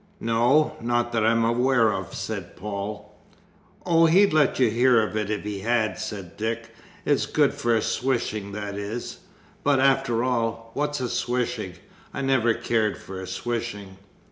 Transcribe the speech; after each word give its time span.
"No; 0.19 0.77
not 0.81 1.11
that 1.11 1.23
I'm 1.23 1.45
aware 1.45 1.93
of," 1.93 2.15
said 2.15 2.55
Paul. 2.55 3.15
"Oh, 3.85 4.07
he'd 4.07 4.33
let 4.33 4.57
you 4.57 4.67
hear 4.71 4.99
of 4.99 5.15
it 5.15 5.29
if 5.29 5.43
he 5.43 5.59
had!" 5.59 5.99
said 5.99 6.35
Dick. 6.37 6.71
"It's 7.05 7.27
good 7.27 7.53
for 7.53 7.75
a 7.75 7.83
swishing, 7.83 8.51
that 8.53 8.73
is. 8.79 9.19
But, 9.63 9.79
after 9.79 10.23
all, 10.23 10.71
what's 10.73 11.01
a 11.01 11.07
swishing? 11.07 11.75
I 12.15 12.21
never 12.23 12.55
cared 12.55 12.97
for 12.97 13.21
a 13.21 13.27
swishing." 13.27 13.97